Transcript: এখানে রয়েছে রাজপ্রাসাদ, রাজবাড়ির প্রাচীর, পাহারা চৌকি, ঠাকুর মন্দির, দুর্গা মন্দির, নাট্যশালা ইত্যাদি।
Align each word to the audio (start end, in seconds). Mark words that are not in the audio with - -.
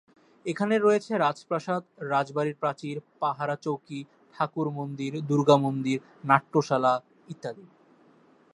এখানে 0.45 0.75
রয়েছে 0.77 1.11
রাজপ্রাসাদ, 1.17 1.83
রাজবাড়ির 2.11 2.59
প্রাচীর, 2.59 2.95
পাহারা 3.19 3.55
চৌকি, 3.55 3.99
ঠাকুর 4.35 4.67
মন্দির, 4.69 5.11
দুর্গা 5.27 5.57
মন্দির, 5.57 5.97
নাট্যশালা 6.25 6.93
ইত্যাদি। 7.27 7.65